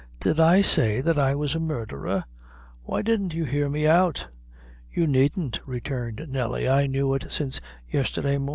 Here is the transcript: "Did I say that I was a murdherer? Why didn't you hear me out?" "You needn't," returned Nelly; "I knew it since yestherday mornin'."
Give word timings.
"Did 0.19 0.39
I 0.39 0.63
say 0.63 0.99
that 0.99 1.19
I 1.19 1.35
was 1.35 1.53
a 1.53 1.59
murdherer? 1.59 2.23
Why 2.81 3.03
didn't 3.03 3.35
you 3.35 3.45
hear 3.45 3.69
me 3.69 3.85
out?" 3.85 4.29
"You 4.91 5.05
needn't," 5.05 5.59
returned 5.63 6.25
Nelly; 6.27 6.67
"I 6.67 6.87
knew 6.87 7.13
it 7.13 7.27
since 7.29 7.61
yestherday 7.87 8.39
mornin'." 8.39 8.49